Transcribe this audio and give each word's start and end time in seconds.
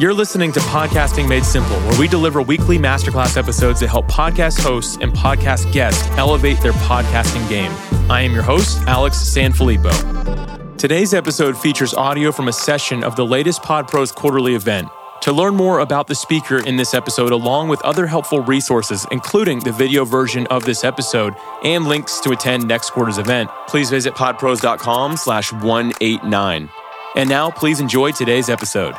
You're 0.00 0.14
listening 0.14 0.50
to 0.52 0.60
Podcasting 0.60 1.28
Made 1.28 1.44
Simple, 1.44 1.76
where 1.80 2.00
we 2.00 2.08
deliver 2.08 2.40
weekly 2.40 2.78
masterclass 2.78 3.36
episodes 3.36 3.80
that 3.80 3.88
help 3.88 4.06
podcast 4.06 4.58
hosts 4.58 4.96
and 5.02 5.12
podcast 5.12 5.70
guests 5.72 6.08
elevate 6.16 6.58
their 6.62 6.72
podcasting 6.72 7.46
game. 7.50 7.70
I 8.10 8.22
am 8.22 8.32
your 8.32 8.42
host, 8.42 8.78
Alex 8.86 9.18
Sanfilippo. 9.18 10.78
Today's 10.78 11.12
episode 11.12 11.58
features 11.58 11.92
audio 11.92 12.32
from 12.32 12.48
a 12.48 12.52
session 12.54 13.04
of 13.04 13.14
the 13.14 13.26
latest 13.26 13.62
PodPros 13.62 14.14
quarterly 14.14 14.54
event. 14.54 14.88
To 15.22 15.32
learn 15.32 15.54
more 15.54 15.80
about 15.80 16.06
the 16.06 16.14
speaker 16.14 16.66
in 16.66 16.76
this 16.76 16.94
episode, 16.94 17.30
along 17.30 17.68
with 17.68 17.82
other 17.82 18.06
helpful 18.06 18.40
resources, 18.40 19.06
including 19.10 19.58
the 19.58 19.72
video 19.72 20.06
version 20.06 20.46
of 20.46 20.64
this 20.64 20.82
episode 20.82 21.34
and 21.62 21.86
links 21.86 22.20
to 22.20 22.30
attend 22.30 22.66
next 22.66 22.90
quarter's 22.90 23.18
event, 23.18 23.50
please 23.68 23.90
visit 23.90 24.14
podpros.com 24.14 25.18
slash 25.18 25.52
189. 25.52 26.70
And 27.16 27.28
now, 27.28 27.50
please 27.50 27.80
enjoy 27.80 28.12
today's 28.12 28.48
episode. 28.48 28.94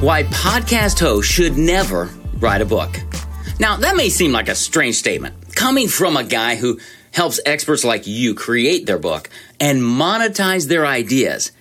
Why 0.00 0.24
podcast 0.24 0.98
hosts 0.98 1.30
should 1.30 1.56
never 1.56 2.10
write 2.40 2.60
a 2.60 2.66
book. 2.66 3.00
Now, 3.60 3.76
that 3.76 3.94
may 3.94 4.08
seem 4.08 4.32
like 4.32 4.48
a 4.48 4.56
strange 4.56 4.96
statement 4.96 5.54
coming 5.54 5.86
from 5.86 6.16
a 6.16 6.24
guy 6.24 6.56
who 6.56 6.80
helps 7.12 7.40
experts 7.46 7.84
like 7.84 8.06
you 8.06 8.34
create 8.34 8.86
their 8.86 8.98
book 8.98 9.28
and 9.60 9.80
monetize 9.80 10.68
their 10.68 10.86
ideas. 10.86 11.52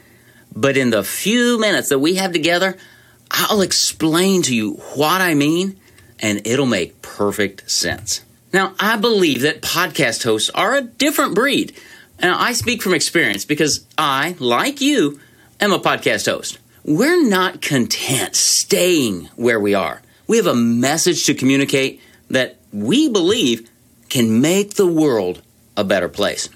But 0.55 0.77
in 0.77 0.90
the 0.90 1.04
few 1.04 1.60
minutes 1.60 1.90
that 1.90 2.00
we 2.00 2.16
have 2.16 2.34
together, 2.34 2.77
I'll 3.30 3.62
explain 3.62 4.41
to 4.44 4.55
you 4.55 4.74
what 4.96 5.22
I 5.22 5.34
mean 5.34 5.80
and 6.20 6.46
it'll 6.46 6.66
make 6.66 7.02
perfect 7.02 7.70
sense. 7.70 8.22
Now, 8.54 8.74
I 8.80 8.98
believe 8.98 9.41
that 9.41 9.62
podcast 9.62 10.24
hosts 10.24 10.50
are 10.50 10.76
a 10.76 10.82
different 10.82 11.36
breed. 11.36 11.76
And 12.20 12.32
I 12.32 12.54
speak 12.54 12.82
from 12.82 12.94
experience 12.94 13.46
because 13.46 13.85
I, 13.98 14.35
like 14.40 14.82
you, 14.82 15.20
am 15.60 15.72
a 15.72 15.79
podcast 15.79 16.27
host. 16.27 16.60
We're 16.84 17.27
not 17.27 17.62
content 17.62 18.35
staying 18.35 19.29
where 19.35 19.60
we 19.60 19.74
are. 19.74 20.02
We 20.27 20.38
have 20.38 20.48
a 20.48 20.55
message 20.55 21.26
to 21.26 21.34
communicate 21.34 22.02
that 22.29 22.57
we 22.72 23.10
believe 23.10 23.70
can 24.12 24.41
make 24.41 24.76
the 24.76 24.85
world 24.85 25.41
a 25.77 25.84
better 25.85 26.09
place. 26.09 26.49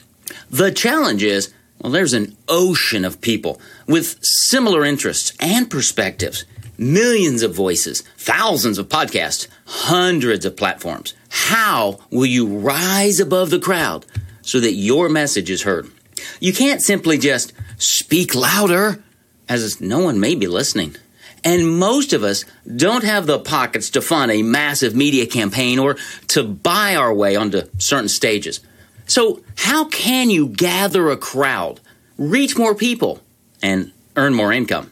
The 0.51 0.71
challenge 0.71 1.23
is, 1.23 1.53
well, 1.81 1.91
there's 1.91 2.13
an 2.13 2.35
ocean 2.49 3.05
of 3.05 3.21
people 3.21 3.61
with 3.87 4.17
similar 4.21 4.83
interests 4.83 5.31
and 5.39 5.71
perspectives, 5.71 6.43
millions 6.77 7.43
of 7.43 7.55
voices, 7.55 8.01
thousands 8.17 8.77
of 8.77 8.89
podcasts, 8.89 9.47
hundreds 9.65 10.45
of 10.45 10.57
platforms. 10.57 11.13
How 11.29 11.99
will 12.11 12.25
you 12.25 12.45
rise 12.45 13.21
above 13.21 13.51
the 13.51 13.59
crowd 13.59 14.05
so 14.41 14.59
that 14.59 14.73
your 14.73 15.07
message 15.07 15.49
is 15.49 15.63
heard? 15.63 15.89
You 16.41 16.51
can't 16.51 16.81
simply 16.81 17.17
just 17.17 17.53
speak 17.77 18.35
louder 18.35 19.01
as 19.47 19.79
no 19.79 19.99
one 19.99 20.19
may 20.19 20.35
be 20.35 20.47
listening. 20.47 20.97
And 21.45 21.77
most 21.77 22.11
of 22.11 22.23
us 22.23 22.43
don't 22.75 23.03
have 23.03 23.27
the 23.27 23.37
pockets 23.37 23.91
to 23.91 24.01
fund 24.01 24.31
a 24.31 24.41
massive 24.41 24.95
media 24.95 25.27
campaign 25.27 25.77
or 25.77 25.95
to 26.29 26.43
buy 26.43 26.95
our 26.95 27.13
way 27.13 27.35
onto 27.35 27.61
certain 27.77 28.09
stages. 28.09 28.59
So, 29.05 29.43
how 29.55 29.85
can 29.85 30.31
you 30.31 30.47
gather 30.47 31.11
a 31.11 31.17
crowd, 31.17 31.79
reach 32.17 32.57
more 32.57 32.73
people, 32.73 33.21
and 33.61 33.91
earn 34.15 34.33
more 34.33 34.51
income? 34.51 34.91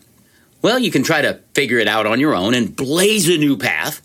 Well, 0.62 0.78
you 0.78 0.92
can 0.92 1.02
try 1.02 1.24
to 1.24 1.40
figure 1.56 1.80
it 1.80 1.88
out 1.88 2.06
on 2.06 2.20
your 2.20 2.36
own 2.36 2.54
and 2.54 2.76
blaze 2.76 3.28
a 3.28 3.38
new 3.38 3.58
path, 3.58 4.02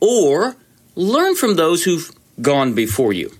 or 0.00 0.56
learn 0.94 1.36
from 1.36 1.56
those 1.56 1.84
who've 1.84 2.10
gone 2.40 2.72
before 2.72 3.12
you. 3.12 3.30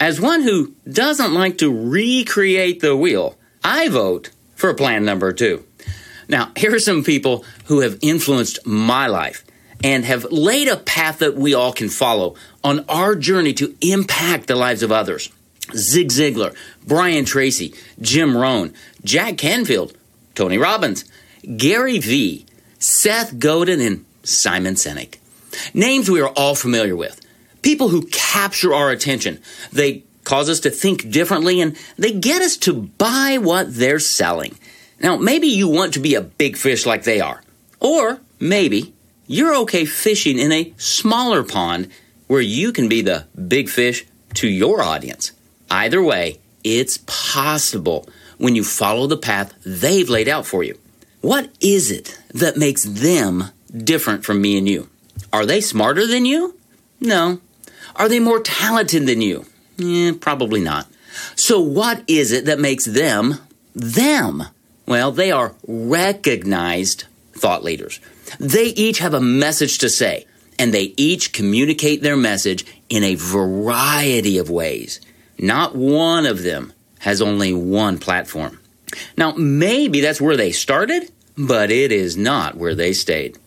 As 0.00 0.18
one 0.18 0.40
who 0.40 0.74
doesn't 0.90 1.34
like 1.34 1.58
to 1.58 1.70
recreate 1.70 2.80
the 2.80 2.96
wheel, 2.96 3.36
I 3.62 3.90
vote 3.90 4.30
for 4.56 4.72
plan 4.72 5.04
number 5.04 5.32
two. 5.34 5.64
Now, 6.30 6.52
here 6.56 6.72
are 6.72 6.80
some 6.80 7.02
people 7.02 7.44
who 7.64 7.80
have 7.80 7.98
influenced 8.00 8.64
my 8.64 9.08
life 9.08 9.44
and 9.82 10.04
have 10.04 10.24
laid 10.30 10.68
a 10.68 10.76
path 10.76 11.18
that 11.18 11.34
we 11.34 11.54
all 11.54 11.72
can 11.72 11.88
follow 11.88 12.36
on 12.62 12.84
our 12.88 13.16
journey 13.16 13.52
to 13.54 13.74
impact 13.80 14.46
the 14.46 14.54
lives 14.54 14.84
of 14.84 14.92
others. 14.92 15.30
Zig 15.74 16.08
Ziglar, 16.08 16.54
Brian 16.86 17.24
Tracy, 17.24 17.74
Jim 18.00 18.36
Rohn, 18.36 18.72
Jack 19.04 19.38
Canfield, 19.38 19.92
Tony 20.36 20.56
Robbins, 20.56 21.04
Gary 21.56 21.98
Vee, 21.98 22.46
Seth 22.78 23.38
Godin, 23.40 23.80
and 23.80 24.04
Simon 24.22 24.74
Sinek. 24.74 25.18
Names 25.74 26.08
we 26.08 26.20
are 26.20 26.30
all 26.30 26.54
familiar 26.54 26.94
with. 26.94 27.20
People 27.62 27.88
who 27.88 28.06
capture 28.06 28.72
our 28.72 28.90
attention. 28.90 29.40
They 29.72 30.04
cause 30.22 30.48
us 30.48 30.60
to 30.60 30.70
think 30.70 31.10
differently 31.10 31.60
and 31.60 31.76
they 31.96 32.12
get 32.12 32.40
us 32.40 32.56
to 32.58 32.72
buy 32.72 33.38
what 33.40 33.74
they're 33.74 33.98
selling. 33.98 34.56
Now, 35.00 35.16
maybe 35.16 35.46
you 35.46 35.68
want 35.68 35.94
to 35.94 36.00
be 36.00 36.14
a 36.14 36.20
big 36.20 36.56
fish 36.56 36.84
like 36.84 37.04
they 37.04 37.20
are. 37.20 37.42
Or 37.80 38.20
maybe 38.38 38.92
you're 39.26 39.54
okay 39.62 39.84
fishing 39.84 40.38
in 40.38 40.52
a 40.52 40.74
smaller 40.76 41.42
pond 41.42 41.88
where 42.26 42.40
you 42.40 42.72
can 42.72 42.88
be 42.88 43.00
the 43.00 43.26
big 43.48 43.68
fish 43.68 44.06
to 44.34 44.48
your 44.48 44.82
audience. 44.82 45.32
Either 45.70 46.02
way, 46.02 46.38
it's 46.62 46.98
possible 47.06 48.08
when 48.38 48.54
you 48.54 48.64
follow 48.64 49.06
the 49.06 49.16
path 49.16 49.54
they've 49.64 50.08
laid 50.08 50.28
out 50.28 50.46
for 50.46 50.62
you. 50.62 50.78
What 51.20 51.50
is 51.60 51.90
it 51.90 52.18
that 52.34 52.56
makes 52.56 52.84
them 52.84 53.44
different 53.76 54.24
from 54.24 54.40
me 54.40 54.58
and 54.58 54.68
you? 54.68 54.88
Are 55.32 55.46
they 55.46 55.60
smarter 55.60 56.06
than 56.06 56.24
you? 56.24 56.58
No. 57.00 57.40
Are 57.96 58.08
they 58.08 58.20
more 58.20 58.40
talented 58.40 59.06
than 59.06 59.20
you? 59.20 59.46
Eh, 59.78 60.12
probably 60.20 60.60
not. 60.60 60.86
So, 61.34 61.60
what 61.60 62.02
is 62.06 62.32
it 62.32 62.46
that 62.46 62.58
makes 62.58 62.84
them 62.84 63.38
them? 63.74 64.44
Well, 64.90 65.12
they 65.12 65.30
are 65.30 65.54
recognized 65.68 67.04
thought 67.32 67.62
leaders. 67.62 68.00
They 68.40 68.64
each 68.64 68.98
have 68.98 69.14
a 69.14 69.20
message 69.20 69.78
to 69.78 69.88
say, 69.88 70.26
and 70.58 70.74
they 70.74 70.94
each 70.96 71.32
communicate 71.32 72.02
their 72.02 72.16
message 72.16 72.66
in 72.88 73.04
a 73.04 73.14
variety 73.14 74.36
of 74.36 74.50
ways. 74.50 75.00
Not 75.38 75.76
one 75.76 76.26
of 76.26 76.42
them 76.42 76.72
has 76.98 77.22
only 77.22 77.52
one 77.52 77.98
platform. 77.98 78.58
Now, 79.16 79.32
maybe 79.36 80.00
that's 80.00 80.20
where 80.20 80.36
they 80.36 80.50
started, 80.50 81.12
but 81.38 81.70
it 81.70 81.92
is 81.92 82.16
not 82.16 82.56
where 82.56 82.74
they 82.74 82.92
stayed. 82.92 83.38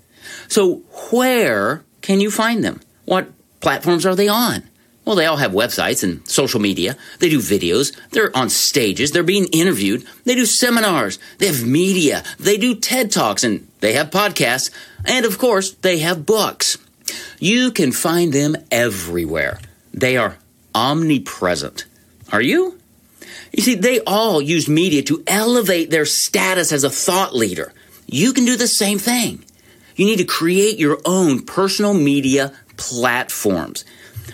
So, 0.48 0.76
where 1.12 1.84
can 2.02 2.22
you 2.22 2.32
find 2.32 2.64
them? 2.64 2.80
What 3.04 3.28
platforms 3.60 4.06
are 4.06 4.16
they 4.16 4.30
on? 4.30 4.64
Well, 5.06 5.16
they 5.16 5.26
all 5.26 5.38
have 5.38 5.52
websites 5.52 6.04
and 6.04 6.28
social 6.28 6.62
media. 6.62 6.96
They 7.20 7.30
do 7.30 7.40
videos. 7.40 7.96
They're 8.12 8.36
on 8.36 8.50
stages. 8.50 9.12
They're 9.12 9.24
being 9.24 9.48
interviewed. 9.52 10.06
They 10.24 10.36
do 10.36 10.46
seminars. 10.46 11.20
They 11.40 11.48
have 11.48 11.66
media. 11.66 12.24
They 12.40 12.58
do 12.58 12.76
TED 12.76 13.12
Talks 13.12 13.44
and 13.44 13.68
they 13.82 13.94
have 13.94 14.12
podcasts. 14.12 14.72
And 15.04 15.26
of 15.26 15.38
course, 15.38 15.74
they 15.74 16.00
have 16.00 16.26
books. 16.26 16.78
You 17.40 17.72
can 17.72 17.92
find 17.92 18.32
them 18.32 18.56
everywhere. 18.72 19.60
They 19.94 20.16
are 20.16 20.38
omnipresent. 20.74 21.86
Are 22.32 22.42
you? 22.42 22.80
You 23.52 23.62
see, 23.62 23.76
they 23.76 24.00
all 24.02 24.42
use 24.42 24.68
media 24.68 25.04
to 25.04 25.24
elevate 25.28 25.92
their 25.92 26.06
status 26.06 26.72
as 26.72 26.84
a 26.84 26.90
thought 26.90 27.36
leader. 27.36 27.74
You 28.08 28.34
can 28.34 28.46
do 28.46 28.56
the 28.56 28.68
same 28.68 29.00
thing. 29.00 29.44
You 29.96 30.06
need 30.06 30.18
to 30.18 30.26
create 30.26 30.80
your 30.80 31.00
own 31.06 31.46
personal 31.46 31.94
media 31.94 32.54
platforms. 32.78 33.86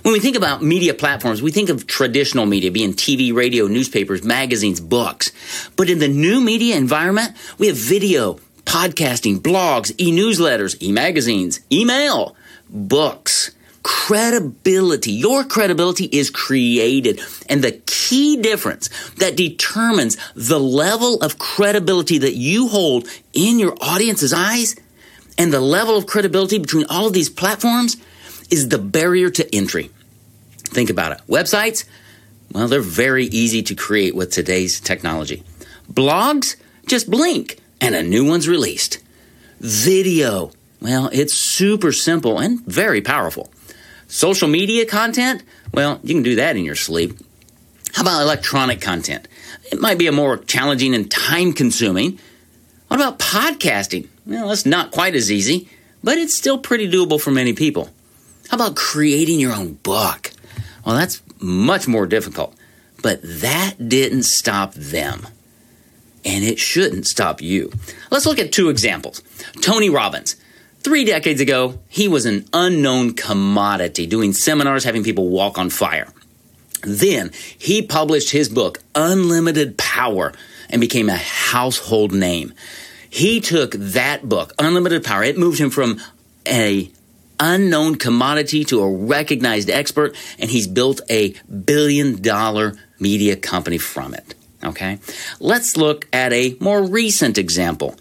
When 0.01 0.13
we 0.13 0.19
think 0.19 0.37
about 0.37 0.63
media 0.63 0.93
platforms, 0.93 1.41
we 1.41 1.51
think 1.51 1.69
of 1.69 1.85
traditional 1.85 2.45
media 2.45 2.71
being 2.71 2.93
TV, 2.93 3.33
radio, 3.33 3.67
newspapers, 3.67 4.23
magazines, 4.23 4.79
books. 4.79 5.31
But 5.75 5.89
in 5.89 5.99
the 5.99 6.07
new 6.07 6.41
media 6.41 6.77
environment, 6.77 7.35
we 7.57 7.67
have 7.67 7.75
video, 7.75 8.39
podcasting, 8.65 9.39
blogs, 9.39 9.91
e-newsletters, 9.97 10.81
e-magazines, 10.81 11.59
email, 11.71 12.35
books. 12.69 13.51
Credibility. 13.81 15.11
Your 15.11 15.43
credibility 15.43 16.05
is 16.05 16.29
created. 16.29 17.21
And 17.47 17.63
the 17.63 17.81
key 17.85 18.37
difference 18.37 18.89
that 19.15 19.37
determines 19.37 20.17
the 20.35 20.59
level 20.59 21.21
of 21.21 21.39
credibility 21.39 22.17
that 22.19 22.35
you 22.35 22.67
hold 22.67 23.07
in 23.33 23.57
your 23.57 23.75
audience's 23.81 24.33
eyes 24.33 24.75
and 25.37 25.53
the 25.53 25.61
level 25.61 25.97
of 25.97 26.05
credibility 26.05 26.59
between 26.59 26.85
all 26.89 27.07
of 27.07 27.13
these 27.13 27.29
platforms 27.29 27.95
is 28.49 28.69
the 28.69 28.77
barrier 28.77 29.29
to 29.29 29.55
entry. 29.55 29.91
Think 30.57 30.89
about 30.89 31.11
it. 31.13 31.21
Websites, 31.27 31.85
well, 32.51 32.67
they're 32.67 32.81
very 32.81 33.25
easy 33.25 33.63
to 33.63 33.75
create 33.75 34.15
with 34.15 34.31
today's 34.31 34.79
technology. 34.79 35.43
Blogs, 35.91 36.55
just 36.87 37.09
blink 37.09 37.59
and 37.81 37.95
a 37.95 38.03
new 38.03 38.25
one's 38.25 38.47
released. 38.47 38.99
Video, 39.59 40.51
well, 40.81 41.09
it's 41.11 41.33
super 41.33 41.91
simple 41.91 42.39
and 42.39 42.59
very 42.61 43.01
powerful. 43.01 43.51
Social 44.07 44.47
media 44.47 44.85
content, 44.85 45.43
well, 45.73 45.99
you 46.03 46.15
can 46.15 46.23
do 46.23 46.35
that 46.35 46.55
in 46.55 46.65
your 46.65 46.75
sleep. 46.75 47.19
How 47.93 48.03
about 48.03 48.21
electronic 48.21 48.81
content? 48.81 49.27
It 49.71 49.79
might 49.79 49.97
be 49.97 50.07
a 50.07 50.11
more 50.11 50.37
challenging 50.37 50.95
and 50.95 51.09
time 51.09 51.53
consuming. 51.53 52.19
What 52.87 52.97
about 52.99 53.19
podcasting? 53.19 54.07
Well, 54.25 54.51
it's 54.51 54.65
not 54.65 54.91
quite 54.91 55.15
as 55.15 55.31
easy, 55.31 55.69
but 56.03 56.17
it's 56.17 56.33
still 56.33 56.57
pretty 56.57 56.89
doable 56.89 57.21
for 57.21 57.31
many 57.31 57.53
people. 57.53 57.89
How 58.49 58.55
about 58.55 58.75
creating 58.75 59.39
your 59.39 59.53
own 59.53 59.73
book? 59.73 60.31
Well, 60.85 60.95
that's 60.95 61.21
much 61.39 61.87
more 61.87 62.05
difficult. 62.05 62.55
But 63.01 63.21
that 63.23 63.75
didn't 63.87 64.23
stop 64.23 64.73
them. 64.73 65.27
And 66.25 66.43
it 66.43 66.59
shouldn't 66.59 67.07
stop 67.07 67.41
you. 67.41 67.71
Let's 68.11 68.25
look 68.25 68.39
at 68.39 68.51
two 68.51 68.69
examples. 68.69 69.21
Tony 69.61 69.89
Robbins. 69.89 70.35
Three 70.81 71.05
decades 71.05 71.41
ago, 71.41 71.79
he 71.89 72.07
was 72.07 72.25
an 72.25 72.45
unknown 72.53 73.13
commodity, 73.13 74.07
doing 74.07 74.33
seminars, 74.33 74.83
having 74.83 75.03
people 75.03 75.27
walk 75.29 75.57
on 75.57 75.69
fire. 75.69 76.07
Then 76.81 77.31
he 77.57 77.81
published 77.81 78.31
his 78.31 78.49
book, 78.49 78.81
Unlimited 78.95 79.77
Power, 79.77 80.33
and 80.69 80.79
became 80.79 81.09
a 81.09 81.17
household 81.17 82.13
name. 82.13 82.53
He 83.09 83.41
took 83.41 83.71
that 83.71 84.27
book, 84.29 84.53
Unlimited 84.57 85.03
Power, 85.03 85.23
it 85.23 85.37
moved 85.37 85.59
him 85.59 85.69
from 85.69 85.99
a 86.47 86.89
unknown 87.39 87.95
commodity 87.95 88.63
to 88.65 88.81
a 88.81 88.91
recognized 88.91 89.69
expert, 89.69 90.15
and 90.37 90.49
he's 90.49 90.67
built 90.67 91.01
a 91.09 91.33
billion 91.43 92.21
dollar 92.21 92.77
media 92.99 93.35
company 93.35 93.77
from 93.77 94.13
it. 94.13 94.35
Okay? 94.63 94.99
Let's 95.39 95.77
look 95.77 96.07
at 96.11 96.33
a 96.33 96.57
more 96.59 96.83
recent 96.83 97.37
example. 97.37 97.95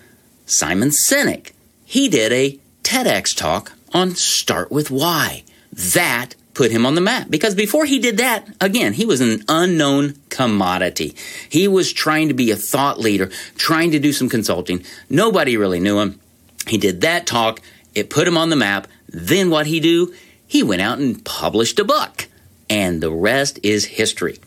Simon 0.47 0.91
Sinek. 0.91 1.53
He 1.85 2.09
did 2.09 2.33
a 2.33 2.59
TEDx 2.83 3.37
talk 3.37 3.73
on 3.93 4.15
Start 4.15 4.71
with 4.71 4.91
Why. 4.91 5.45
That 5.73 6.35
put 6.55 6.73
him 6.73 6.85
on 6.85 6.97
the 6.97 7.01
map 7.01 7.29
because 7.31 7.55
before 7.55 7.85
he 7.85 8.01
did 8.01 8.17
that, 8.17 8.49
again, 8.61 8.93
he 8.93 9.07
was 9.07 9.21
an 9.21 9.45
unknown 9.49 10.17
commodity. 10.29 11.15
He 11.49 11.69
was 11.69 11.93
trying 11.93 12.29
to 12.29 12.35
be 12.35 12.51
a 12.51 12.57
thought 12.57 12.99
leader, 12.99 13.31
trying 13.57 13.93
to 13.93 14.01
do 14.01 14.13
some 14.13 14.29
consulting. 14.29 14.85
Nobody 15.09 15.57
really 15.57 15.79
knew 15.79 16.01
him. 16.01 16.19
He 16.67 16.77
did 16.77 17.01
that 17.03 17.27
talk, 17.27 17.61
it 17.95 18.11
put 18.11 18.27
him 18.27 18.37
on 18.37 18.51
the 18.51 18.57
map. 18.57 18.89
Then 19.09 19.51
what 19.51 19.67
he 19.67 19.81
do? 19.81 20.15
He 20.47 20.63
went 20.63 20.83
out 20.83 20.99
and 20.99 21.25
published 21.25 21.79
a 21.79 21.85
book. 21.85 22.29
And 22.71 23.03
the 23.03 23.13
rest 23.13 23.59
is 23.63 23.85
history. 23.85 24.39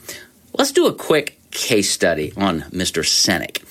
Let's 0.53 0.71
do 0.71 0.87
a 0.87 0.93
quick 0.93 1.39
case 1.51 1.91
study 1.91 2.33
on 2.37 2.61
Mr. 2.61 3.03
Sinek. 3.03 3.63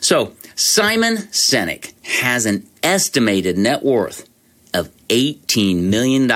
So, 0.00 0.32
Simon 0.54 1.16
Sinek 1.16 1.92
has 2.02 2.46
an 2.46 2.66
estimated 2.82 3.58
net 3.58 3.84
worth 3.84 4.28
of 4.72 4.90
$18 5.08 5.82
million 5.82 6.30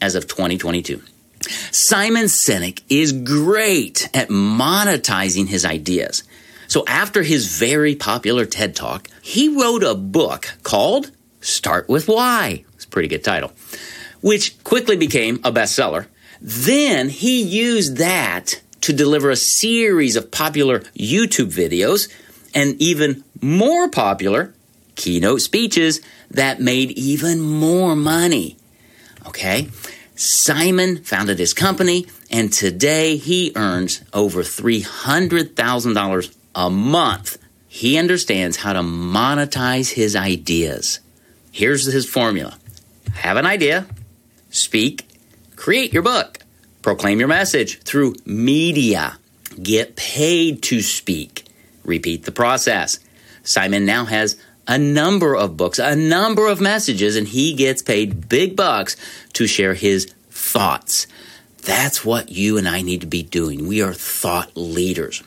as 0.00 0.14
of 0.14 0.26
2022. 0.26 1.00
Simon 1.70 2.24
Sinek 2.24 2.82
is 2.88 3.12
great 3.12 4.08
at 4.14 4.28
monetizing 4.28 5.46
his 5.46 5.64
ideas. 5.64 6.24
So 6.68 6.84
after 6.88 7.22
his 7.22 7.58
very 7.58 7.94
popular 7.94 8.44
TED 8.44 8.74
Talk, 8.74 9.08
he 9.22 9.48
wrote 9.48 9.84
a 9.84 9.94
book 9.94 10.54
called 10.62 11.12
Start 11.46 11.88
with 11.88 12.08
Why. 12.08 12.64
It's 12.74 12.86
a 12.86 12.88
pretty 12.88 13.06
good 13.06 13.22
title, 13.22 13.52
which 14.20 14.62
quickly 14.64 14.96
became 14.96 15.36
a 15.44 15.52
bestseller. 15.52 16.08
Then 16.40 17.08
he 17.08 17.40
used 17.40 17.98
that 17.98 18.60
to 18.80 18.92
deliver 18.92 19.30
a 19.30 19.36
series 19.36 20.16
of 20.16 20.32
popular 20.32 20.80
YouTube 20.98 21.52
videos 21.52 22.12
and 22.52 22.74
even 22.82 23.22
more 23.40 23.88
popular 23.88 24.54
keynote 24.96 25.40
speeches 25.40 26.00
that 26.30 26.60
made 26.60 26.90
even 26.98 27.40
more 27.40 27.94
money. 27.94 28.56
Okay? 29.24 29.68
Simon 30.16 31.04
founded 31.04 31.38
his 31.38 31.54
company, 31.54 32.08
and 32.28 32.52
today 32.52 33.16
he 33.18 33.52
earns 33.54 34.02
over 34.12 34.42
$300,000 34.42 36.36
a 36.56 36.70
month. 36.70 37.38
He 37.68 37.96
understands 37.98 38.56
how 38.56 38.72
to 38.72 38.80
monetize 38.80 39.92
his 39.92 40.16
ideas. 40.16 40.98
Here's 41.56 41.86
his 41.86 42.06
formula 42.06 42.58
have 43.14 43.38
an 43.38 43.46
idea, 43.46 43.86
speak, 44.50 45.08
create 45.56 45.90
your 45.90 46.02
book, 46.02 46.40
proclaim 46.82 47.18
your 47.18 47.28
message 47.28 47.80
through 47.80 48.16
media, 48.26 49.16
get 49.62 49.96
paid 49.96 50.62
to 50.64 50.82
speak, 50.82 51.46
repeat 51.82 52.24
the 52.24 52.30
process. 52.30 52.98
Simon 53.42 53.86
now 53.86 54.04
has 54.04 54.36
a 54.68 54.76
number 54.76 55.34
of 55.34 55.56
books, 55.56 55.78
a 55.78 55.96
number 55.96 56.46
of 56.46 56.60
messages, 56.60 57.16
and 57.16 57.26
he 57.26 57.54
gets 57.54 57.80
paid 57.80 58.28
big 58.28 58.54
bucks 58.54 58.94
to 59.32 59.46
share 59.46 59.72
his 59.72 60.12
thoughts. 60.28 61.06
That's 61.62 62.04
what 62.04 62.28
you 62.28 62.58
and 62.58 62.68
I 62.68 62.82
need 62.82 63.00
to 63.00 63.06
be 63.06 63.22
doing. 63.22 63.66
We 63.66 63.80
are 63.80 63.94
thought 63.94 64.54
leaders. 64.54 65.22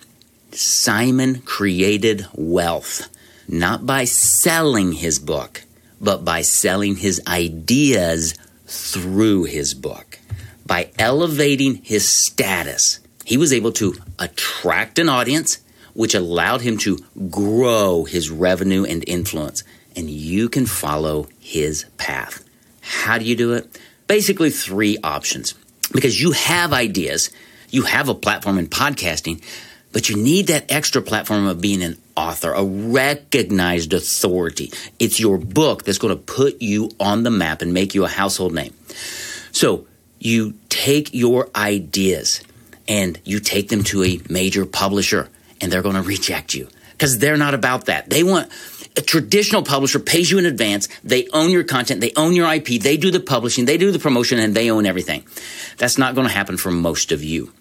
Simon 0.52 1.42
created 1.42 2.28
wealth 2.36 3.10
not 3.48 3.88
by 3.88 4.06
selling 4.06 4.92
his 4.92 5.18
book, 5.18 5.64
but 6.01 6.24
by 6.24 6.42
selling 6.42 6.96
his 6.96 7.22
ideas 7.28 8.34
through 8.66 9.44
his 9.46 9.74
book. 9.74 10.19
By 10.66 10.92
elevating 11.00 11.75
his 11.84 12.07
status, 12.07 13.00
he 13.25 13.38
was 13.38 13.51
able 13.51 13.72
to 13.74 13.96
attract 14.19 15.00
an 15.00 15.10
audience 15.10 15.60
which 15.94 16.16
allowed 16.16 16.62
him 16.62 16.78
to 16.78 17.00
grow 17.30 18.06
his 18.06 18.30
revenue 18.30 18.86
and 18.86 19.04
influence. 19.07 19.63
And 19.96 20.10
you 20.10 20.48
can 20.48 20.66
follow 20.66 21.28
his 21.40 21.86
path. 21.98 22.44
How 22.81 23.18
do 23.18 23.25
you 23.25 23.36
do 23.36 23.54
it? 23.54 23.80
Basically, 24.07 24.50
three 24.50 24.98
options. 25.04 25.56
Because 25.92 26.22
you 26.22 26.31
have 26.31 26.72
ideas, 26.72 27.31
you 27.69 27.84
have 27.84 28.07
a 28.07 28.16
platform 28.16 28.60
in 28.60 28.68
podcasting, 28.68 29.44
but 29.91 30.09
you 30.09 30.18
need 30.18 30.47
that 30.47 30.71
extra 30.71 31.01
platform 31.01 31.47
of 31.47 31.62
being 31.62 31.81
an 31.81 31.97
author, 32.15 32.53
a 32.53 32.63
recognized 32.63 33.94
authority. 33.94 34.71
It's 35.00 35.19
your 35.19 35.38
book 35.38 35.83
that's 35.83 35.97
going 35.97 36.15
to 36.15 36.21
put 36.21 36.62
you 36.62 36.91
on 37.00 37.24
the 37.24 37.31
map 37.31 37.62
and 37.62 37.74
make 37.74 37.95
you 37.95 38.06
a 38.06 38.09
household 38.09 38.53
name. 38.53 38.74
So 39.51 39.88
you 40.19 40.56
take 40.69 41.13
your 41.13 41.50
ideas 41.56 42.41
and 42.88 43.19
you 43.24 43.39
take 43.39 43.69
them 43.69 43.83
to 43.86 44.03
a 44.03 44.19
major 44.30 44.65
publisher 44.65 45.30
and 45.62 45.71
they're 45.71 45.81
going 45.81 45.95
to 45.95 46.01
reject 46.01 46.53
you 46.53 46.68
because 46.92 47.19
they're 47.19 47.38
not 47.38 47.53
about 47.53 47.85
that. 47.85 48.09
They 48.09 48.24
want 48.24 48.51
a 48.97 49.01
traditional 49.01 49.63
publisher 49.63 50.00
pays 50.00 50.30
you 50.30 50.39
in 50.39 50.45
advance. 50.45 50.89
They 51.03 51.27
own 51.30 51.51
your 51.51 51.63
content. 51.63 52.01
They 52.01 52.12
own 52.15 52.33
your 52.33 52.51
IP. 52.53 52.81
They 52.81 52.97
do 52.97 53.12
the 53.12 53.19
publishing. 53.19 53.65
They 53.65 53.77
do 53.77 53.92
the 53.92 54.00
promotion 54.00 54.39
and 54.39 54.53
they 54.53 54.69
own 54.69 54.85
everything. 54.85 55.25
That's 55.77 55.97
not 55.97 56.15
going 56.15 56.27
to 56.27 56.33
happen 56.33 56.57
for 56.57 56.71
most 56.71 57.12
of 57.12 57.24
you. 57.24 57.53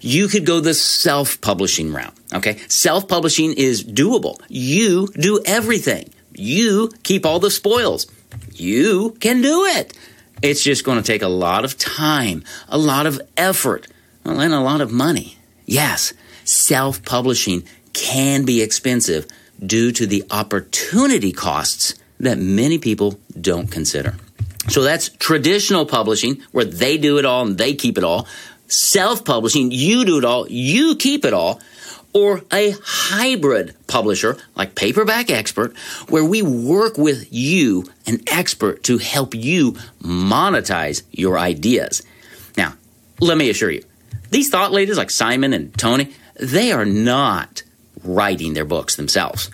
You 0.00 0.28
could 0.28 0.46
go 0.46 0.60
the 0.60 0.74
self 0.74 1.40
publishing 1.40 1.92
route. 1.92 2.14
Okay. 2.32 2.58
Self 2.68 3.08
publishing 3.08 3.52
is 3.54 3.84
doable. 3.84 4.40
You 4.48 5.08
do 5.08 5.42
everything. 5.44 6.10
You 6.34 6.90
keep 7.02 7.26
all 7.26 7.40
the 7.40 7.50
spoils. 7.50 8.06
You 8.52 9.16
can 9.20 9.42
do 9.42 9.64
it. 9.64 9.96
It's 10.42 10.64
just 10.64 10.84
going 10.84 10.98
to 10.98 11.04
take 11.04 11.22
a 11.22 11.28
lot 11.28 11.64
of 11.64 11.78
time, 11.78 12.42
a 12.68 12.78
lot 12.78 13.06
of 13.06 13.20
effort, 13.36 13.86
and 14.24 14.52
a 14.52 14.60
lot 14.60 14.80
of 14.80 14.90
money. 14.90 15.36
Yes, 15.66 16.12
self 16.44 17.04
publishing 17.04 17.64
can 17.92 18.44
be 18.44 18.62
expensive 18.62 19.26
due 19.64 19.92
to 19.92 20.06
the 20.06 20.24
opportunity 20.30 21.32
costs 21.32 21.94
that 22.18 22.38
many 22.38 22.78
people 22.78 23.18
don't 23.40 23.70
consider. 23.70 24.16
So 24.68 24.82
that's 24.82 25.08
traditional 25.08 25.86
publishing, 25.86 26.40
where 26.52 26.64
they 26.64 26.96
do 26.96 27.18
it 27.18 27.24
all 27.24 27.46
and 27.46 27.58
they 27.58 27.74
keep 27.74 27.98
it 27.98 28.04
all. 28.04 28.26
Self 28.72 29.22
publishing, 29.24 29.70
you 29.70 30.06
do 30.06 30.16
it 30.16 30.24
all, 30.24 30.48
you 30.48 30.96
keep 30.96 31.26
it 31.26 31.34
all. 31.34 31.60
Or 32.14 32.42
a 32.52 32.74
hybrid 32.82 33.74
publisher 33.86 34.36
like 34.54 34.74
Paperback 34.74 35.30
Expert, 35.30 35.76
where 36.08 36.24
we 36.24 36.42
work 36.42 36.98
with 36.98 37.28
you, 37.30 37.84
an 38.06 38.20
expert, 38.26 38.82
to 38.84 38.98
help 38.98 39.34
you 39.34 39.72
monetize 40.02 41.02
your 41.10 41.38
ideas. 41.38 42.02
Now, 42.56 42.74
let 43.20 43.38
me 43.38 43.48
assure 43.48 43.70
you, 43.70 43.84
these 44.30 44.50
thought 44.50 44.72
leaders 44.72 44.98
like 44.98 45.10
Simon 45.10 45.52
and 45.52 45.76
Tony, 45.78 46.12
they 46.38 46.72
are 46.72 46.84
not 46.86 47.62
writing 48.02 48.54
their 48.54 48.64
books 48.64 48.96
themselves. 48.96 49.50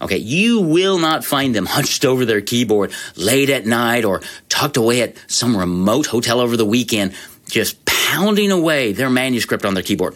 Okay, 0.00 0.16
you 0.16 0.60
will 0.60 0.98
not 0.98 1.24
find 1.24 1.54
them 1.54 1.66
hunched 1.76 2.04
over 2.04 2.24
their 2.24 2.40
keyboard 2.40 2.92
late 3.16 3.50
at 3.50 3.66
night 3.66 4.04
or 4.04 4.20
tucked 4.48 4.76
away 4.76 5.02
at 5.02 5.16
some 5.28 5.56
remote 5.56 6.06
hotel 6.06 6.40
over 6.40 6.56
the 6.56 6.66
weekend, 6.66 7.14
just 7.48 7.81
pounding 8.12 8.50
away 8.50 8.92
their 8.92 9.08
manuscript 9.08 9.64
on 9.64 9.72
their 9.72 9.82
keyboard. 9.82 10.14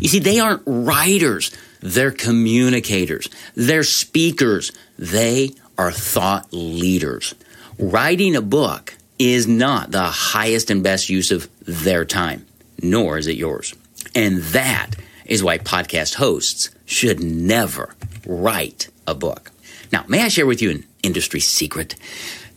You 0.00 0.08
see, 0.08 0.18
they 0.18 0.40
aren't 0.40 0.62
writers, 0.66 1.56
they're 1.80 2.10
communicators, 2.10 3.28
they're 3.54 3.84
speakers, 3.84 4.72
they 4.98 5.52
are 5.76 5.92
thought 5.92 6.48
leaders. 6.50 7.36
Writing 7.78 8.34
a 8.34 8.42
book 8.42 8.94
is 9.20 9.46
not 9.46 9.92
the 9.92 10.02
highest 10.02 10.68
and 10.68 10.82
best 10.82 11.08
use 11.08 11.30
of 11.30 11.48
their 11.64 12.04
time, 12.04 12.44
nor 12.82 13.18
is 13.18 13.28
it 13.28 13.36
yours. 13.36 13.72
And 14.16 14.38
that 14.54 14.96
is 15.24 15.44
why 15.44 15.58
podcast 15.58 16.14
hosts 16.14 16.70
should 16.86 17.20
never 17.20 17.94
write 18.26 18.88
a 19.06 19.14
book. 19.14 19.52
Now, 19.92 20.04
may 20.08 20.22
I 20.22 20.28
share 20.28 20.46
with 20.46 20.60
you 20.60 20.70
an 20.70 20.84
industry 21.04 21.38
secret? 21.38 21.94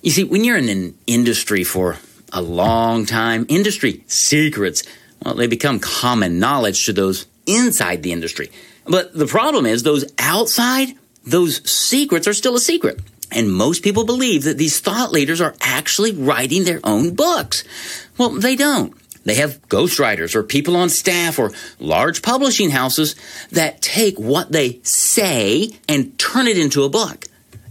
You 0.02 0.10
see, 0.10 0.24
when 0.24 0.44
you're 0.44 0.58
in 0.58 0.70
an 0.70 0.98
industry 1.06 1.64
for 1.64 2.00
a 2.32 2.42
long 2.42 3.06
time, 3.06 3.46
industry 3.50 4.04
secrets, 4.08 4.84
well, 5.24 5.36
they 5.36 5.48
become 5.48 5.80
common 5.80 6.40
knowledge 6.40 6.86
to 6.86 6.94
those 6.94 7.26
inside 7.46 8.04
the 8.04 8.12
industry. 8.12 8.52
But 8.86 9.14
the 9.14 9.28
problem 9.28 9.66
is, 9.66 9.84
those 9.84 10.06
outside, 10.18 10.90
those 11.26 11.70
secrets 11.70 12.28
are 12.28 12.34
still 12.34 12.56
a 12.56 12.60
secret. 12.60 13.00
And 13.32 13.52
most 13.52 13.84
people 13.84 14.06
believe 14.06 14.44
that 14.44 14.58
these 14.58 14.80
thought 14.80 15.12
leaders 15.12 15.40
are 15.40 15.56
actually 15.62 16.12
writing 16.12 16.64
their 16.64 16.82
own 16.84 17.16
books. 17.16 17.64
Well, 18.18 18.30
they 18.32 18.56
don't. 18.56 18.94
They 19.24 19.36
have 19.36 19.62
ghostwriters 19.70 20.36
or 20.36 20.44
people 20.44 20.76
on 20.76 20.90
staff 20.90 21.38
or 21.38 21.52
large 21.80 22.22
publishing 22.22 22.72
houses 22.72 23.16
that 23.52 23.82
take 23.82 24.18
what 24.18 24.52
they 24.52 24.80
say 24.84 25.72
and 25.88 26.18
turn 26.18 26.48
it 26.48 26.58
into 26.58 26.84
a 26.84 26.90
book. 26.90 27.26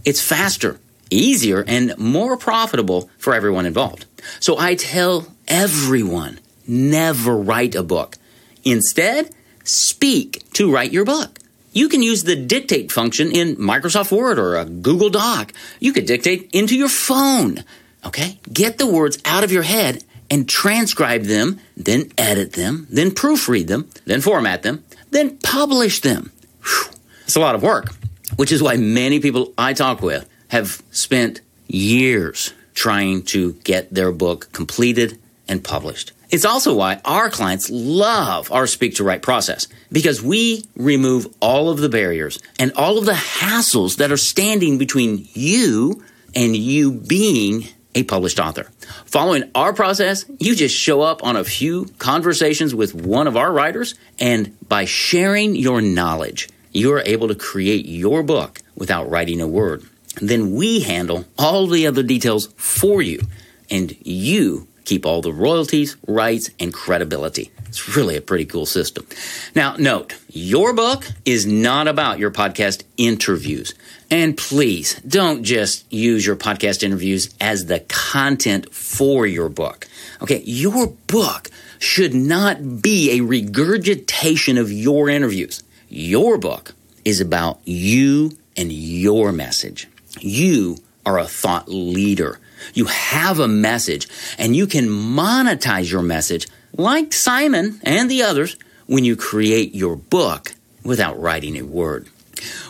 It's 0.05 0.21
faster, 0.21 0.79
easier, 1.09 1.63
and 1.67 1.97
more 1.97 2.37
profitable 2.37 3.09
for 3.17 3.35
everyone 3.35 3.65
involved. 3.65 4.05
So 4.39 4.57
I 4.57 4.75
tell 4.75 5.27
everyone 5.47 6.39
never 6.67 7.35
write 7.35 7.75
a 7.75 7.83
book. 7.83 8.17
Instead, 8.63 9.33
speak 9.63 10.43
to 10.53 10.71
write 10.71 10.91
your 10.91 11.05
book. 11.05 11.39
You 11.73 11.87
can 11.87 12.01
use 12.01 12.23
the 12.23 12.35
dictate 12.35 12.91
function 12.91 13.31
in 13.31 13.55
Microsoft 13.55 14.11
Word 14.11 14.37
or 14.37 14.57
a 14.57 14.65
Google 14.65 15.09
Doc. 15.09 15.53
You 15.79 15.93
could 15.93 16.05
dictate 16.05 16.49
into 16.53 16.75
your 16.75 16.89
phone. 16.89 17.63
Okay? 18.05 18.39
Get 18.51 18.77
the 18.77 18.87
words 18.87 19.19
out 19.25 19.43
of 19.43 19.51
your 19.51 19.63
head 19.63 20.03
and 20.29 20.47
transcribe 20.47 21.23
them, 21.23 21.59
then 21.77 22.11
edit 22.17 22.53
them, 22.53 22.87
then 22.89 23.11
proofread 23.11 23.67
them, 23.67 23.89
then 24.05 24.21
format 24.21 24.63
them, 24.63 24.83
then 25.11 25.37
publish 25.37 26.01
them. 26.01 26.31
Whew. 26.63 26.93
It's 27.23 27.35
a 27.35 27.39
lot 27.39 27.55
of 27.55 27.63
work, 27.63 27.93
which 28.35 28.51
is 28.51 28.61
why 28.61 28.77
many 28.77 29.19
people 29.19 29.53
I 29.57 29.73
talk 29.73 30.01
with 30.01 30.27
have 30.49 30.81
spent 30.91 31.41
years 31.67 32.53
trying 32.81 33.21
to 33.21 33.53
get 33.63 33.93
their 33.93 34.11
book 34.11 34.51
completed 34.53 35.19
and 35.47 35.63
published. 35.63 36.13
It's 36.31 36.45
also 36.45 36.73
why 36.73 36.99
our 37.05 37.29
clients 37.29 37.69
love 37.69 38.51
our 38.51 38.65
speak 38.65 38.95
to 38.95 39.03
write 39.03 39.21
process 39.21 39.67
because 39.91 40.19
we 40.19 40.65
remove 40.75 41.27
all 41.39 41.69
of 41.69 41.77
the 41.77 41.89
barriers 41.89 42.39
and 42.57 42.71
all 42.73 42.97
of 42.97 43.05
the 43.05 43.11
hassles 43.11 43.97
that 43.97 44.11
are 44.11 44.17
standing 44.17 44.79
between 44.79 45.27
you 45.33 46.03
and 46.33 46.55
you 46.55 46.91
being 46.91 47.65
a 47.93 48.01
published 48.01 48.39
author. 48.39 48.71
Following 49.05 49.51
our 49.53 49.73
process, 49.73 50.25
you 50.39 50.55
just 50.55 50.75
show 50.75 51.01
up 51.01 51.23
on 51.23 51.35
a 51.35 51.43
few 51.43 51.85
conversations 51.99 52.73
with 52.73 52.95
one 52.95 53.27
of 53.27 53.37
our 53.37 53.51
writers, 53.51 53.93
and 54.17 54.57
by 54.67 54.85
sharing 54.85 55.55
your 55.55 55.81
knowledge, 55.81 56.49
you 56.71 56.91
are 56.93 57.03
able 57.05 57.27
to 57.27 57.35
create 57.35 57.85
your 57.85 58.23
book 58.23 58.59
without 58.75 59.07
writing 59.07 59.39
a 59.39 59.47
word. 59.47 59.83
Then 60.19 60.53
we 60.53 60.81
handle 60.81 61.25
all 61.37 61.67
the 61.67 61.87
other 61.87 62.03
details 62.03 62.47
for 62.57 63.01
you, 63.01 63.21
and 63.69 63.95
you 64.05 64.67
keep 64.83 65.05
all 65.05 65.21
the 65.21 65.31
royalties, 65.31 65.95
rights, 66.07 66.49
and 66.59 66.73
credibility. 66.73 67.51
It's 67.67 67.95
really 67.95 68.17
a 68.17 68.21
pretty 68.21 68.45
cool 68.45 68.65
system. 68.65 69.07
Now, 69.55 69.75
note, 69.77 70.17
your 70.29 70.73
book 70.73 71.05
is 71.23 71.45
not 71.45 71.87
about 71.87 72.19
your 72.19 72.31
podcast 72.31 72.83
interviews. 72.97 73.73
And 74.09 74.37
please 74.37 74.95
don't 75.07 75.43
just 75.43 75.91
use 75.91 76.25
your 76.25 76.35
podcast 76.35 76.83
interviews 76.83 77.33
as 77.39 77.67
the 77.67 77.79
content 77.87 78.73
for 78.73 79.25
your 79.25 79.47
book. 79.47 79.87
Okay, 80.21 80.41
your 80.43 80.87
book 81.07 81.49
should 81.79 82.13
not 82.13 82.81
be 82.81 83.17
a 83.17 83.21
regurgitation 83.21 84.57
of 84.57 84.69
your 84.69 85.07
interviews. 85.07 85.63
Your 85.87 86.37
book 86.37 86.73
is 87.05 87.21
about 87.21 87.59
you 87.63 88.37
and 88.57 88.71
your 88.71 89.31
message. 89.31 89.87
You 90.19 90.77
are 91.05 91.17
a 91.17 91.25
thought 91.25 91.69
leader. 91.69 92.39
You 92.73 92.85
have 92.85 93.39
a 93.39 93.47
message 93.47 94.07
and 94.37 94.55
you 94.55 94.67
can 94.67 94.87
monetize 94.87 95.91
your 95.91 96.01
message 96.01 96.47
like 96.73 97.13
Simon 97.13 97.79
and 97.83 98.09
the 98.09 98.23
others 98.23 98.57
when 98.87 99.03
you 99.03 99.15
create 99.15 99.73
your 99.73 99.95
book 99.95 100.53
without 100.83 101.19
writing 101.19 101.57
a 101.57 101.63
word. 101.63 102.09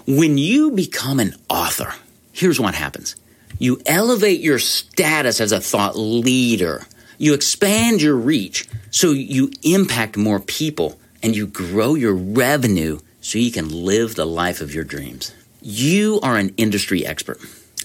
When 0.05 0.37
you 0.37 0.71
become 0.71 1.19
an 1.19 1.35
author, 1.49 1.93
here's 2.31 2.59
what 2.59 2.75
happens. 2.75 3.15
You 3.59 3.81
elevate 3.85 4.41
your 4.41 4.59
status 4.59 5.39
as 5.39 5.51
a 5.51 5.61
thought 5.61 5.95
leader. 5.95 6.83
You 7.17 7.33
expand 7.33 8.01
your 8.01 8.15
reach 8.15 8.67
so 8.89 9.11
you 9.11 9.51
impact 9.61 10.17
more 10.17 10.39
people 10.39 10.99
and 11.21 11.35
you 11.35 11.47
grow 11.47 11.95
your 11.95 12.15
revenue 12.15 12.99
so 13.21 13.37
you 13.37 13.51
can 13.51 13.69
live 13.69 14.15
the 14.15 14.25
life 14.25 14.61
of 14.61 14.73
your 14.73 14.83
dreams. 14.83 15.33
You 15.63 16.19
are 16.23 16.37
an 16.37 16.55
industry 16.57 17.05
expert. 17.05 17.39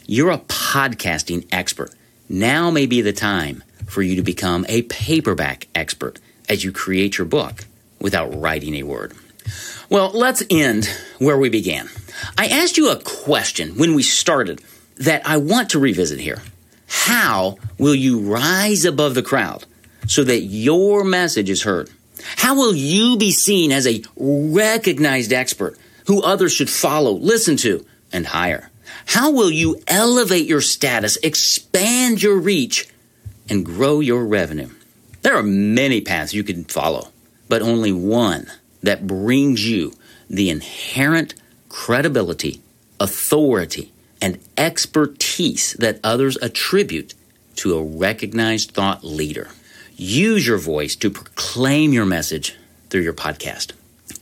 You're 0.06 0.30
a 0.30 0.38
podcasting 0.38 1.47
expert. 1.52 1.90
Now 2.26 2.71
may 2.71 2.87
be 2.87 3.02
the 3.02 3.12
time 3.12 3.62
for 3.87 4.00
you 4.00 4.16
to 4.16 4.23
become 4.23 4.64
a 4.66 4.80
paperback 4.83 5.68
expert 5.75 6.18
as 6.49 6.64
you 6.64 6.73
create 6.73 7.18
your 7.18 7.26
book 7.26 7.66
without 8.00 8.35
writing 8.35 8.76
a 8.76 8.83
word. 8.85 9.12
Well, 9.90 10.11
let's 10.14 10.42
end 10.49 10.88
where 11.18 11.37
we 11.37 11.50
began. 11.50 11.90
I 12.38 12.47
asked 12.47 12.78
you 12.78 12.90
a 12.90 12.97
question 12.97 13.76
when 13.76 13.95
we 13.95 14.02
started 14.02 14.62
that 14.97 15.28
I 15.28 15.37
want 15.37 15.68
to 15.71 15.78
revisit 15.78 16.18
here. 16.18 16.40
How 16.87 17.59
will 17.76 17.95
you 17.95 18.21
rise 18.21 18.87
above 18.87 19.14
the 19.14 19.23
crowd 19.23 19.66
so 20.06 20.25
that 20.25 20.40
your 20.40 21.04
message 21.04 21.50
is 21.50 21.64
heard? 21.64 21.90
How 22.37 22.54
will 22.54 22.75
you 22.75 23.18
be 23.18 23.33
seen 23.33 23.71
as 23.71 23.87
a 23.87 24.02
recognized 24.16 25.35
expert 25.35 25.76
who 26.06 26.22
others 26.22 26.52
should 26.52 26.70
follow, 26.70 27.12
listen 27.12 27.56
to, 27.58 27.84
and 28.12 28.26
hire? 28.26 28.70
How 29.06 29.30
will 29.30 29.50
you 29.50 29.80
elevate 29.86 30.46
your 30.46 30.60
status, 30.60 31.16
expand 31.18 32.22
your 32.22 32.38
reach, 32.38 32.88
and 33.48 33.64
grow 33.64 34.00
your 34.00 34.25
revenue? 34.25 34.70
There 35.22 35.36
are 35.36 35.42
many 35.42 36.00
paths 36.00 36.34
you 36.34 36.44
can 36.44 36.64
follow, 36.64 37.08
but 37.48 37.62
only 37.62 37.92
one 37.92 38.46
that 38.82 39.06
brings 39.06 39.68
you 39.68 39.92
the 40.30 40.50
inherent 40.50 41.34
credibility, 41.68 42.62
authority, 43.00 43.92
and 44.20 44.38
expertise 44.56 45.75
that 45.75 46.00
others 46.02 46.36
attribute 46.38 47.14
to 47.56 47.76
a 47.76 47.82
recognized 47.82 48.72
thought 48.72 49.04
leader. 49.04 49.48
Use 49.96 50.46
your 50.46 50.58
voice 50.58 50.94
to 50.96 51.10
proclaim 51.10 51.92
your 51.92 52.06
message 52.06 52.56
through 52.90 53.02
your 53.02 53.14
podcast 53.14 53.72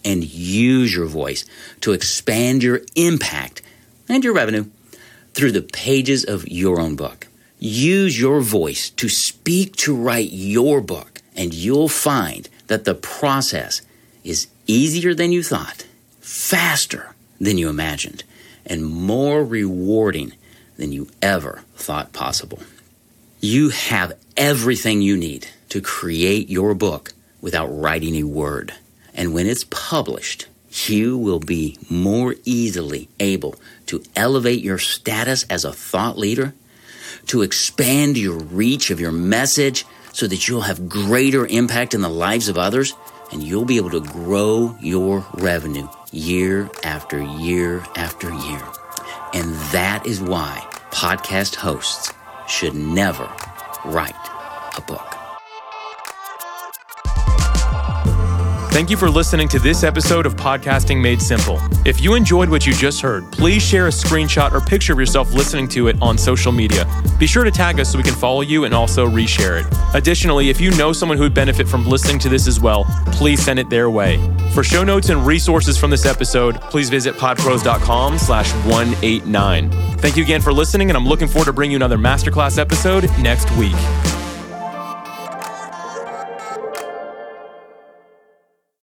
and 0.05 0.25
use 0.25 0.95
your 0.95 1.07
voice 1.07 1.45
to 1.81 1.93
expand 1.93 2.63
your 2.63 2.83
impact 2.95 3.63
and 4.09 4.23
your 4.23 4.35
revenue 4.35 4.67
through 5.33 5.53
the 5.53 5.63
pages 5.63 6.25
of 6.25 6.47
your 6.49 6.81
own 6.81 6.97
book. 6.97 7.27
Use 7.59 8.19
your 8.21 8.41
voice 8.41 8.91
to 8.91 9.09
speak 9.09 9.77
to 9.77 9.97
write 9.97 10.31
your 10.31 10.81
book, 10.81 11.23
and 11.35 11.55
you'll 11.55 11.89
find 11.89 12.49
that 12.67 12.85
the 12.85 12.95
process 12.95 13.83
is 14.23 14.49
easier 14.67 15.15
than 15.15 15.33
you 15.33 15.43
thought, 15.43 15.87
faster 16.21 17.15
than 17.41 17.59
you 17.59 17.69
imagined, 17.69 18.25
and 18.67 18.85
more 18.85 19.45
rewarding 19.45 20.33
than 20.77 20.93
you 20.93 21.09
ever 21.23 21.63
thought 21.75 22.13
possible. 22.13 22.61
You 23.41 23.71
have 23.71 24.15
everything 24.37 25.03
you 25.03 25.17
need 25.17 25.49
to 25.69 25.81
create 25.81 26.49
your 26.49 26.75
book 26.75 27.13
without 27.41 27.67
writing 27.67 28.15
a 28.17 28.25
word. 28.25 28.73
And 29.15 29.33
when 29.33 29.47
it's 29.47 29.65
published, 29.65 30.47
you 30.87 31.17
will 31.17 31.39
be 31.39 31.79
more 31.89 32.35
easily 32.45 33.09
able 33.21 33.55
to 33.87 34.03
elevate 34.17 34.63
your 34.63 34.79
status 34.79 35.45
as 35.45 35.65
a 35.65 35.73
thought 35.73 36.19
leader, 36.19 36.55
to 37.27 37.43
expand 37.43 38.19
your 38.19 38.39
reach 38.39 38.91
of 38.91 39.01
your 39.01 39.13
message 39.13 39.87
so 40.13 40.27
that 40.27 40.49
you'll 40.49 40.63
have 40.63 40.89
greater 40.89 41.47
impact 41.47 41.95
in 41.95 42.01
the 42.01 42.09
lives 42.09 42.49
of 42.49 42.59
others, 42.59 42.95
and 43.33 43.43
you'll 43.43 43.65
be 43.65 43.77
able 43.77 43.91
to 43.91 44.01
grow 44.01 44.77
your 44.81 45.25
revenue 45.35 45.89
year 46.13 46.71
after 46.83 47.21
year 47.21 47.85
after 47.97 48.33
year. 48.33 48.63
And 49.33 49.55
that 49.73 50.07
is 50.07 50.21
why 50.21 50.67
podcast 50.91 51.57
hosts 51.57 52.13
should 52.49 52.75
never 52.75 53.29
write 53.85 54.15
a 54.77 54.83
book. 54.87 55.14
Thank 58.75 58.91
you 58.91 58.97
for 58.97 59.09
listening 59.09 59.47
to 59.51 59.61
this 59.61 59.85
episode 59.85 60.27
of 60.27 60.35
Podcasting 60.35 61.01
Made 61.01 61.23
Simple. 61.23 61.61
If 61.87 62.01
you 62.01 62.17
enjoyed 62.17 62.49
what 62.49 62.67
you 62.67 62.75
just 62.75 63.01
heard, 63.01 63.31
please 63.31 63.63
share 63.63 63.87
a 63.87 63.91
screenshot 63.91 64.51
or 64.51 64.61
picture 64.61 64.95
of 64.95 64.99
yourself 64.99 65.33
listening 65.33 65.69
to 65.69 65.87
it 65.87 65.97
on 66.03 66.19
social 66.19 66.51
media. 66.51 66.85
Be 67.17 67.29
sure 67.29 67.45
to 67.45 67.53
tag 67.53 67.79
us 67.79 67.93
so 67.93 67.99
we 67.99 68.03
can 68.03 68.17
follow 68.17 68.41
you 68.41 68.65
and 68.65 68.75
also 68.75 69.07
reshare 69.07 69.61
it. 69.61 69.73
Additionally, 69.95 70.51
if 70.51 70.61
you 70.61 70.73
know 70.73 70.93
someone 70.93 71.17
who 71.17 71.23
would 71.23 71.35
benefit 71.35 71.69
from 71.69 71.87
listening 71.87 72.19
to 72.19 72.29
this 72.29 72.49
as 72.49 72.59
well, 72.59 72.85
please 73.13 73.41
send 73.41 73.61
it 73.61 73.71
their 73.71 73.91
way. 73.91 74.19
For 74.55 74.65
show 74.65 74.83
notes 74.83 75.09
and 75.09 75.25
resources 75.25 75.79
from 75.79 75.91
this 75.91 76.05
episode, 76.05 76.61
please 76.63 76.91
visit 76.91 77.15
podpros.com 77.15 78.19
slash 78.19 78.53
189. 78.67 79.71
Thank 79.99 80.17
you 80.17 80.25
again 80.25 80.43
for 80.43 80.53
listening, 80.53 80.91
and 80.91 80.97
I'm 80.97 81.07
looking 81.07 81.29
forward 81.29 81.47
to 81.47 81.53
bringing 81.53 81.71
you 81.71 81.77
another 81.77 81.97
masterclass 81.97 82.59
episode 82.59 83.05
next 83.21 83.49
week. 83.53 83.77